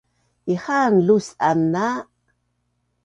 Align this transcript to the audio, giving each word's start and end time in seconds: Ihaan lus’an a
Ihaan 0.53 0.95
lus’an 1.07 1.67
a 1.81 1.89